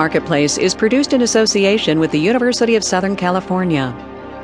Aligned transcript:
Marketplace 0.00 0.56
is 0.56 0.74
produced 0.74 1.12
in 1.12 1.20
association 1.20 2.00
with 2.00 2.10
the 2.10 2.18
University 2.18 2.74
of 2.74 2.82
Southern 2.82 3.16
California. 3.16 3.90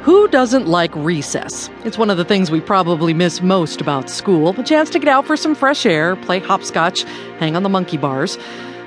Who 0.02 0.28
doesn't 0.28 0.66
like 0.66 0.94
recess? 0.94 1.70
It's 1.82 1.96
one 1.96 2.10
of 2.10 2.18
the 2.18 2.26
things 2.26 2.50
we 2.50 2.60
probably 2.60 3.14
miss 3.14 3.40
most 3.40 3.80
about 3.80 4.10
school 4.10 4.50
a 4.50 4.62
chance 4.62 4.90
to 4.90 4.98
get 4.98 5.08
out 5.08 5.26
for 5.26 5.34
some 5.34 5.54
fresh 5.54 5.86
air, 5.86 6.14
play 6.14 6.40
hopscotch, 6.40 7.04
hang 7.38 7.56
on 7.56 7.62
the 7.62 7.70
monkey 7.70 7.96
bars. 7.96 8.36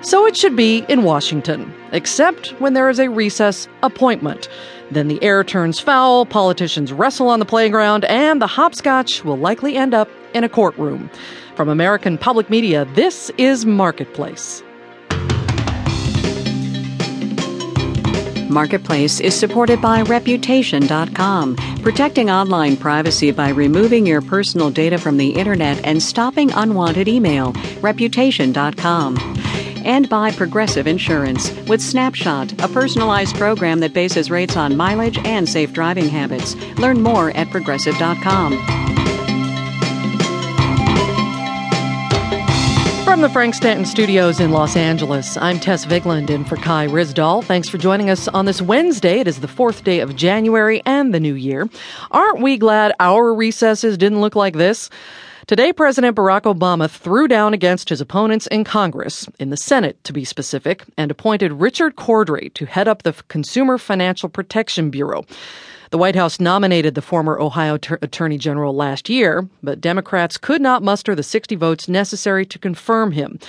So 0.02 0.28
it 0.28 0.38
should 0.38 0.56
be 0.56 0.86
in 0.88 1.02
Washington, 1.02 1.74
except 1.92 2.50
when 2.62 2.76
there 2.76 2.88
is 2.88 3.00
a 3.00 3.10
recess 3.10 3.68
appointment. 3.82 4.48
Then 4.92 5.08
the 5.08 5.24
air 5.24 5.44
turns 5.44 5.80
foul, 5.80 6.28
politicians 6.28 6.94
wrestle 6.94 7.30
on 7.30 7.40
the 7.40 7.46
playground, 7.46 8.06
and 8.06 8.40
the 8.40 8.46
hopscotch 8.46 9.26
will 9.26 9.40
likely 9.40 9.76
end 9.76 9.96
up 9.96 10.08
in 10.36 10.44
a 10.44 10.50
courtroom. 10.50 11.10
From 11.56 11.68
American 11.68 12.20
Public 12.20 12.48
Media, 12.52 12.86
this 12.94 13.32
is 13.40 13.66
Marketplace. 13.66 14.62
Marketplace 18.50 19.20
is 19.20 19.34
supported 19.38 19.82
by 19.82 20.02
Reputation.com, 20.02 21.56
protecting 21.82 22.30
online 22.30 22.76
privacy 22.76 23.32
by 23.32 23.50
removing 23.50 24.06
your 24.06 24.22
personal 24.22 24.70
data 24.70 24.98
from 24.98 25.18
the 25.18 25.30
internet 25.30 25.84
and 25.86 26.02
stopping 26.02 26.52
unwanted 26.52 27.08
email. 27.08 27.54
Reputation.com. 27.82 29.18
And 29.86 30.10
by 30.10 30.32
Progressive 30.32 30.88
Insurance, 30.88 31.52
with 31.68 31.82
Snapshot, 31.82 32.52
a 32.62 32.68
personalized 32.68 33.36
program 33.38 33.80
that 33.80 33.94
bases 33.94 34.30
rates 34.30 34.58
on 34.58 34.76
mileage 34.76 35.18
and 35.20 35.48
safe 35.48 35.72
driving 35.72 36.10
habits. 36.10 36.56
Learn 36.78 37.02
more 37.02 37.32
at 37.32 37.50
Progressive.com. 37.50 38.89
From 43.10 43.22
the 43.22 43.30
Frank 43.30 43.56
Stanton 43.56 43.88
Studios 43.88 44.40
in 44.40 44.52
Los 44.52 44.76
Angeles, 44.76 45.36
I'm 45.38 45.60
Tess 45.60 45.84
Vigeland 45.84 46.30
in 46.30 46.46
for 46.46 46.58
Kai 46.58 46.86
Ryssdal. 46.86 47.44
Thanks 47.44 47.68
for 47.68 47.80
joining 47.80 48.08
us 48.08 48.28
on 48.28 48.46
this 48.46 48.62
Wednesday. 48.62 49.20
It 49.20 49.28
is 49.28 49.40
the 49.40 49.48
fourth 49.48 49.84
day 49.84 50.00
of 50.00 50.16
January 50.16 50.84
and 50.86 51.12
the 51.12 51.20
new 51.20 51.34
year. 51.34 51.68
Aren't 52.12 52.42
we 52.42 52.56
glad 52.56 52.94
our 53.00 53.34
recesses 53.34 53.98
didn't 53.98 54.22
look 54.22 54.36
like 54.36 54.54
this? 54.54 54.92
Today, 55.48 55.74
President 55.74 56.16
Barack 56.16 56.44
Obama 56.44 56.88
threw 56.88 57.28
down 57.28 57.56
against 57.56 57.90
his 57.90 58.00
opponents 58.00 58.46
in 58.46 58.64
Congress, 58.64 59.28
in 59.40 59.50
the 59.50 59.58
Senate 59.58 60.02
to 60.04 60.14
be 60.14 60.24
specific, 60.24 60.84
and 60.96 61.10
appointed 61.10 61.54
Richard 61.54 61.96
Cordray 61.96 62.54
to 62.54 62.68
head 62.68 62.88
up 62.88 63.02
the 63.02 63.14
Consumer 63.28 63.80
Financial 63.80 64.30
Protection 64.30 64.92
Bureau. 64.92 65.26
The 65.92 65.98
White 65.98 66.16
House 66.16 66.40
nominated 66.40 66.94
the 66.94 67.02
former 67.02 67.40
Ohio 67.40 67.78
Ter- 67.78 67.98
Attorney 68.04 68.38
General 68.38 68.76
last 68.76 69.10
year, 69.10 69.50
but 69.64 69.82
Democrats 69.82 70.38
could 70.38 70.62
not 70.62 70.84
muster 70.84 71.16
the 71.16 71.24
60 71.24 71.56
votes 71.56 71.90
necessary 71.90 72.46
to 72.46 72.60
confirm 72.60 73.14
him. 73.14 73.40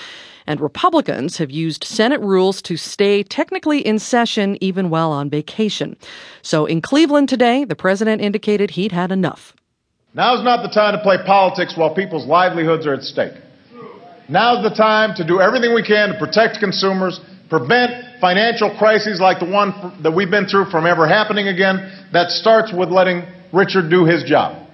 And 0.47 0.59
Republicans 0.59 1.37
have 1.37 1.51
used 1.51 1.85
Senate 1.85 2.21
rules 2.23 2.63
to 2.63 2.79
stay 2.79 3.23
technically 3.23 3.87
in 3.87 3.99
session 3.99 4.57
even 4.63 4.89
while 4.89 5.13
on 5.13 5.29
vacation. 5.29 5.97
So 6.41 6.65
in 6.65 6.81
Cleveland 6.81 7.29
today, 7.29 7.65
the 7.67 7.77
president 7.77 8.23
indicated 8.23 8.71
he'd 8.71 8.93
had 8.93 9.13
enough. 9.13 9.55
Now's 10.15 10.43
not 10.43 10.63
the 10.63 10.71
time 10.71 10.97
to 10.97 11.03
play 11.03 11.19
politics 11.27 11.77
while 11.77 11.95
people's 11.95 12.27
livelihoods 12.27 12.87
are 12.87 12.95
at 12.95 13.03
stake. 13.03 13.35
Now's 14.31 14.63
the 14.63 14.75
time 14.75 15.15
to 15.17 15.25
do 15.27 15.41
everything 15.41 15.75
we 15.75 15.83
can 15.83 16.09
to 16.09 16.19
protect 16.19 16.59
consumers 16.59 17.21
prevent 17.51 18.10
financial 18.21 18.77
crises 18.79 19.21
like 19.21 19.39
the 19.39 19.47
one 19.47 19.73
that 20.03 20.13
we've 20.13 20.31
been 20.31 20.47
through 20.47 20.71
from 20.71 20.87
ever 20.87 21.07
happening 21.07 21.49
again. 21.49 21.91
That 22.13 22.31
starts 22.31 22.73
with 22.73 22.91
letting 22.91 23.25
Richard 23.53 23.91
do 23.91 24.05
his 24.05 24.23
job. 24.25 24.67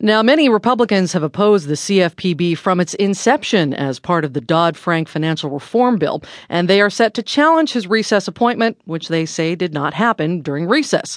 Now, 0.00 0.24
many 0.24 0.48
Republicans 0.48 1.12
have 1.12 1.22
opposed 1.22 1.68
the 1.68 1.74
CFPB 1.74 2.58
from 2.58 2.80
its 2.80 2.94
inception 2.94 3.72
as 3.72 4.00
part 4.00 4.24
of 4.24 4.32
the 4.32 4.40
Dodd 4.40 4.76
Frank 4.76 5.08
financial 5.08 5.50
reform 5.50 5.98
bill, 5.98 6.20
and 6.48 6.68
they 6.68 6.80
are 6.80 6.90
set 6.90 7.14
to 7.14 7.22
challenge 7.22 7.72
his 7.72 7.86
recess 7.86 8.26
appointment, 8.26 8.76
which 8.86 9.06
they 9.06 9.24
say 9.24 9.54
did 9.54 9.72
not 9.72 9.94
happen 9.94 10.40
during 10.40 10.66
recess. 10.66 11.16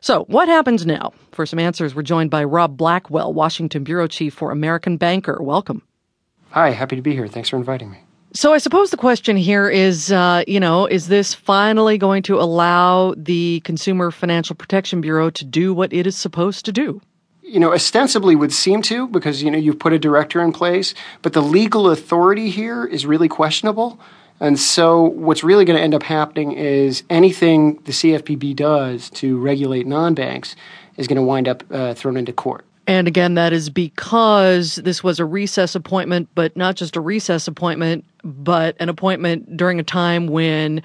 So, 0.00 0.24
what 0.24 0.48
happens 0.48 0.84
now? 0.84 1.12
For 1.30 1.46
some 1.46 1.60
answers, 1.60 1.94
we're 1.94 2.02
joined 2.02 2.30
by 2.30 2.42
Rob 2.42 2.76
Blackwell, 2.76 3.32
Washington 3.32 3.84
Bureau 3.84 4.08
Chief 4.08 4.34
for 4.34 4.50
American 4.50 4.96
Banker. 4.96 5.38
Welcome. 5.40 5.82
Hi, 6.50 6.70
happy 6.70 6.96
to 6.96 7.02
be 7.02 7.12
here. 7.12 7.28
Thanks 7.28 7.48
for 7.48 7.56
inviting 7.56 7.90
me. 7.92 7.98
So 8.34 8.52
I 8.52 8.58
suppose 8.58 8.90
the 8.90 8.98
question 8.98 9.38
here 9.38 9.70
is, 9.70 10.12
uh, 10.12 10.44
you 10.46 10.60
know, 10.60 10.86
is 10.86 11.08
this 11.08 11.32
finally 11.32 11.96
going 11.96 12.22
to 12.24 12.38
allow 12.38 13.14
the 13.16 13.60
Consumer 13.60 14.10
Financial 14.10 14.54
Protection 14.54 15.00
Bureau 15.00 15.30
to 15.30 15.44
do 15.46 15.72
what 15.72 15.92
it 15.94 16.06
is 16.06 16.16
supposed 16.16 16.66
to 16.66 16.72
do? 16.72 17.00
You 17.42 17.58
know, 17.58 17.72
ostensibly 17.72 18.36
would 18.36 18.52
seem 18.52 18.82
to 18.82 19.08
because, 19.08 19.42
you 19.42 19.50
know, 19.50 19.56
you've 19.56 19.78
put 19.78 19.94
a 19.94 19.98
director 19.98 20.42
in 20.42 20.52
place, 20.52 20.92
but 21.22 21.32
the 21.32 21.40
legal 21.40 21.88
authority 21.88 22.50
here 22.50 22.84
is 22.84 23.06
really 23.06 23.28
questionable. 23.28 23.98
And 24.40 24.60
so 24.60 25.02
what's 25.02 25.42
really 25.42 25.64
going 25.64 25.78
to 25.78 25.82
end 25.82 25.94
up 25.94 26.02
happening 26.02 26.52
is 26.52 27.04
anything 27.08 27.76
the 27.84 27.92
CFPB 27.92 28.54
does 28.54 29.08
to 29.10 29.38
regulate 29.38 29.86
non-banks 29.86 30.54
is 30.98 31.08
going 31.08 31.16
to 31.16 31.22
wind 31.22 31.48
up 31.48 31.64
uh, 31.70 31.94
thrown 31.94 32.18
into 32.18 32.34
court. 32.34 32.66
And 32.88 33.06
again, 33.06 33.34
that 33.34 33.52
is 33.52 33.68
because 33.68 34.76
this 34.76 35.04
was 35.04 35.20
a 35.20 35.24
recess 35.26 35.74
appointment, 35.74 36.30
but 36.34 36.56
not 36.56 36.74
just 36.74 36.96
a 36.96 37.00
recess 37.02 37.46
appointment, 37.46 38.06
but 38.24 38.76
an 38.80 38.88
appointment 38.88 39.58
during 39.58 39.78
a 39.78 39.82
time 39.82 40.26
when 40.26 40.82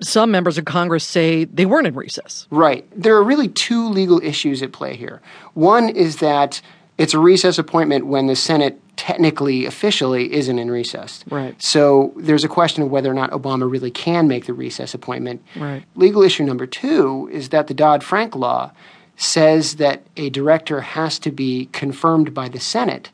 some 0.00 0.32
members 0.32 0.58
of 0.58 0.64
Congress 0.64 1.04
say 1.04 1.44
they 1.44 1.64
weren't 1.64 1.86
in 1.86 1.94
recess. 1.94 2.48
Right. 2.50 2.84
There 2.94 3.14
are 3.14 3.22
really 3.22 3.48
two 3.48 3.88
legal 3.88 4.20
issues 4.20 4.62
at 4.62 4.72
play 4.72 4.96
here. 4.96 5.22
One 5.54 5.88
is 5.88 6.16
that 6.16 6.60
it's 6.98 7.14
a 7.14 7.20
recess 7.20 7.56
appointment 7.56 8.06
when 8.06 8.26
the 8.26 8.34
Senate 8.34 8.80
technically, 8.96 9.64
officially, 9.64 10.32
isn't 10.32 10.58
in 10.58 10.72
recess. 10.72 11.24
Right. 11.30 11.60
So 11.62 12.12
there's 12.16 12.42
a 12.42 12.48
question 12.48 12.82
of 12.82 12.90
whether 12.90 13.08
or 13.08 13.14
not 13.14 13.30
Obama 13.30 13.70
really 13.70 13.92
can 13.92 14.26
make 14.26 14.46
the 14.46 14.52
recess 14.52 14.92
appointment. 14.92 15.40
Right. 15.54 15.84
Legal 15.94 16.22
issue 16.22 16.42
number 16.42 16.66
two 16.66 17.28
is 17.32 17.50
that 17.50 17.68
the 17.68 17.74
Dodd 17.74 18.02
Frank 18.02 18.34
law 18.34 18.72
says 19.18 19.76
that 19.76 20.04
a 20.16 20.30
director 20.30 20.80
has 20.80 21.18
to 21.18 21.30
be 21.30 21.66
confirmed 21.72 22.32
by 22.32 22.48
the 22.48 22.60
Senate 22.60 23.10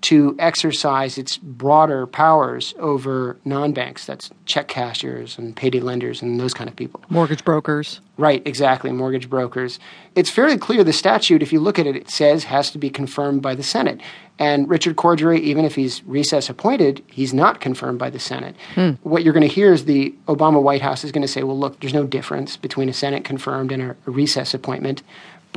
to 0.00 0.36
exercise 0.38 1.18
its 1.18 1.36
broader 1.38 2.06
powers 2.06 2.72
over 2.78 3.36
non-banks. 3.44 4.06
That's 4.06 4.30
check 4.46 4.68
cashiers 4.68 5.36
and 5.36 5.56
payday 5.56 5.80
lenders 5.80 6.22
and 6.22 6.38
those 6.38 6.54
kind 6.54 6.70
of 6.70 6.76
people. 6.76 7.00
Mortgage 7.08 7.44
brokers. 7.44 8.00
Right 8.16 8.42
exactly 8.46 8.92
mortgage 8.92 9.28
brokers. 9.28 9.78
It's 10.14 10.30
fairly 10.30 10.56
clear 10.56 10.84
the 10.84 10.92
statute 10.92 11.42
if 11.42 11.52
you 11.52 11.60
look 11.60 11.78
at 11.78 11.86
it 11.86 11.96
it 11.96 12.10
says 12.10 12.44
has 12.44 12.70
to 12.72 12.78
be 12.78 12.90
confirmed 12.90 13.42
by 13.42 13.54
the 13.54 13.62
senate. 13.62 14.00
And 14.38 14.68
richard 14.68 14.96
cordray 14.96 15.40
even 15.40 15.64
if 15.64 15.74
he's 15.74 16.04
recess 16.04 16.48
appointed 16.48 17.02
he's 17.08 17.34
not 17.34 17.60
confirmed 17.60 17.98
by 17.98 18.10
the 18.10 18.20
senate. 18.20 18.54
Hmm. 18.74 18.90
what 19.02 19.24
you're 19.24 19.32
going 19.32 19.48
to 19.48 19.52
hear 19.52 19.72
is 19.72 19.84
the 19.84 20.14
obama 20.26 20.62
white 20.62 20.82
house 20.82 21.04
is 21.04 21.12
going 21.12 21.22
to 21.22 21.28
say 21.28 21.42
well 21.42 21.58
look 21.58 21.80
there's 21.80 21.94
no 21.94 22.04
difference 22.04 22.56
between 22.56 22.88
a 22.88 22.92
senate 22.92 23.24
confirmed 23.24 23.72
and 23.72 23.82
a, 23.82 23.96
a 24.06 24.10
recess 24.10 24.54
appointment 24.54 25.02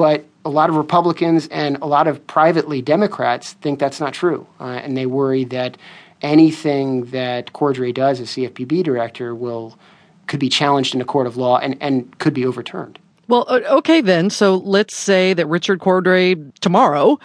but 0.02 0.26
a 0.46 0.50
lot 0.50 0.68
of 0.72 0.78
Republicans 0.78 1.48
and 1.50 1.78
a 1.80 1.86
lot 1.86 2.08
of 2.08 2.26
privately 2.26 2.82
Democrats 2.82 3.54
think 3.54 3.78
that's 3.78 4.00
not 4.00 4.16
true. 4.16 4.48
Uh, 4.60 4.64
and 4.64 4.98
they 4.98 5.06
worry 5.06 5.44
that 5.44 5.78
anything 6.24 7.06
that 7.12 7.54
Cordray 7.54 7.94
does 7.94 8.20
as 8.20 8.30
CFPB 8.30 8.84
director 8.84 9.36
will 9.36 9.78
could 10.26 10.40
be 10.40 10.50
challenged 10.50 10.96
in 10.96 11.02
a 11.02 11.06
court 11.06 11.28
of 11.28 11.38
law 11.38 11.60
and, 11.60 11.78
and 11.80 12.18
could 12.18 12.34
be 12.34 12.48
overturned. 12.48 12.98
Well, 13.28 13.46
okay, 13.48 14.02
then. 14.02 14.32
So 14.32 14.56
let's 14.56 14.96
say 14.96 15.36
that 15.36 15.46
Richard 15.46 15.78
Cordray 15.78 16.52
tomorrow 16.62 17.20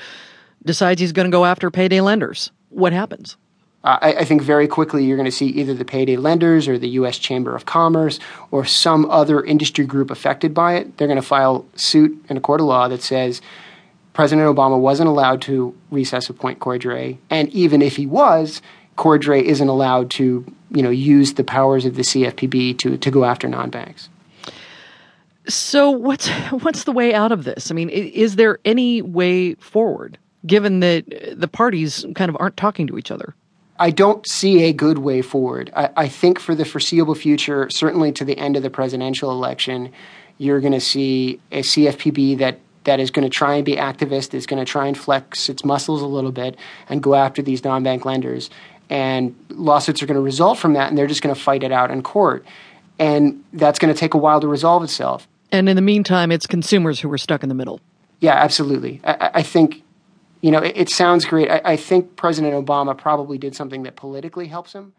decides 0.66 1.00
he's 1.00 1.12
going 1.12 1.30
to 1.30 1.34
go 1.34 1.46
after 1.46 1.70
payday 1.70 2.02
lenders. 2.02 2.50
What 2.68 2.92
happens? 2.92 3.38
Uh, 3.86 3.98
I, 4.02 4.12
I, 4.14 4.24
think 4.24 4.42
very 4.42 4.66
quickly 4.66 5.04
you're 5.04 5.16
going 5.16 5.30
to 5.30 5.32
see 5.32 5.46
either 5.46 5.72
the 5.72 5.84
payday 5.84 6.16
lenders 6.16 6.66
or 6.66 6.76
the 6.76 6.88
U.S. 6.88 7.18
Chamber 7.18 7.54
of 7.54 7.66
Commerce 7.66 8.18
or 8.50 8.64
some 8.64 9.08
other 9.08 9.44
industry 9.44 9.86
group 9.86 10.10
affected 10.10 10.52
by 10.52 10.74
it. 10.74 10.96
They're 10.96 11.06
going 11.06 11.20
to 11.20 11.26
file 11.26 11.64
suit 11.76 12.20
in 12.28 12.36
a 12.36 12.40
court 12.40 12.60
of 12.60 12.66
law 12.66 12.88
that 12.88 13.00
says 13.00 13.40
President 14.12 14.44
Obama 14.48 14.76
wasn't 14.76 15.08
allowed 15.08 15.40
to 15.42 15.72
recess 15.92 16.28
appoint 16.28 16.58
Cordray, 16.58 17.18
and 17.30 17.48
even 17.50 17.80
if 17.80 17.94
he 17.94 18.06
was, 18.06 18.60
Cordray 18.98 19.42
isn't 19.42 19.68
allowed 19.68 20.10
to, 20.12 20.44
you 20.72 20.82
know, 20.82 20.90
use 20.90 21.34
the 21.34 21.44
powers 21.44 21.84
of 21.84 21.94
the 21.94 22.02
CFPB 22.02 22.76
to 22.78 22.96
to 22.96 23.10
go 23.12 23.24
after 23.24 23.46
non-banks. 23.46 24.08
So 25.46 25.92
what's 25.92 26.26
what's 26.50 26.84
the 26.84 26.92
way 26.92 27.14
out 27.14 27.30
of 27.30 27.44
this? 27.44 27.70
I 27.70 27.74
mean, 27.74 27.90
is 27.90 28.34
there 28.34 28.58
any 28.64 29.00
way 29.00 29.54
forward, 29.54 30.18
given 30.44 30.80
that 30.80 31.04
the 31.38 31.46
parties 31.46 32.04
kind 32.16 32.28
of 32.28 32.36
aren't 32.40 32.56
talking 32.56 32.88
to 32.88 32.98
each 32.98 33.12
other? 33.12 33.36
I 33.78 33.90
don't 33.90 34.26
see 34.26 34.64
a 34.64 34.72
good 34.72 34.98
way 34.98 35.22
forward. 35.22 35.70
I, 35.74 35.90
I, 35.96 36.08
think 36.08 36.38
for 36.38 36.54
the 36.54 36.64
foreseeable 36.64 37.14
future, 37.14 37.68
certainly 37.70 38.12
to 38.12 38.24
the 38.24 38.36
end 38.38 38.56
of 38.56 38.62
the 38.62 38.70
presidential 38.70 39.30
election, 39.30 39.92
you're 40.38 40.60
going 40.60 40.72
to 40.72 40.80
see 40.80 41.40
a 41.52 41.62
CFPB 41.62 42.38
that 42.38 42.60
that 42.84 43.00
is 43.00 43.10
going 43.10 43.24
to 43.24 43.30
try 43.30 43.56
and 43.56 43.64
be 43.64 43.76
activist, 43.76 44.32
is 44.32 44.46
going 44.46 44.64
to 44.64 44.70
try 44.70 44.86
and 44.86 44.96
flex 44.96 45.48
its 45.48 45.64
muscles 45.64 46.02
a 46.02 46.06
little 46.06 46.32
bit 46.32 46.56
and 46.88 47.02
go 47.02 47.14
after 47.14 47.42
these 47.42 47.64
non-bank 47.64 48.04
lenders. 48.04 48.48
And 48.88 49.34
lawsuits 49.50 50.02
are 50.02 50.06
going 50.06 50.14
to 50.14 50.20
result 50.20 50.58
from 50.58 50.74
that, 50.74 50.88
and 50.88 50.96
they're 50.96 51.08
just 51.08 51.20
going 51.20 51.34
to 51.34 51.40
fight 51.40 51.64
it 51.64 51.72
out 51.72 51.90
in 51.90 52.02
court. 52.02 52.44
And 52.98 53.42
that's 53.52 53.80
going 53.80 53.92
to 53.92 53.98
take 53.98 54.14
a 54.14 54.18
while 54.18 54.40
to 54.40 54.46
resolve 54.46 54.84
itself. 54.84 55.26
And 55.50 55.68
in 55.68 55.76
the 55.76 55.82
meantime, 55.82 56.30
it's 56.30 56.46
consumers 56.46 57.00
who 57.00 57.12
are 57.12 57.18
stuck 57.18 57.42
in 57.42 57.48
the 57.48 57.54
middle. 57.54 57.80
Yeah, 58.20 58.34
absolutely. 58.34 59.00
I, 59.04 59.30
I 59.34 59.42
think 59.42 59.82
you 60.46 60.52
know, 60.52 60.60
it, 60.60 60.76
it 60.76 60.88
sounds 60.88 61.24
great. 61.24 61.50
I, 61.50 61.60
I 61.64 61.76
think 61.76 62.14
President 62.14 62.54
Obama 62.54 62.96
probably 62.96 63.36
did 63.36 63.56
something 63.56 63.82
that 63.82 63.96
politically 63.96 64.46
helps 64.46 64.72
him. 64.72 64.92